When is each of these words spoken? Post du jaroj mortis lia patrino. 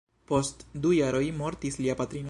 Post 0.31 0.65
du 0.85 0.95
jaroj 1.01 1.23
mortis 1.43 1.81
lia 1.85 2.01
patrino. 2.03 2.19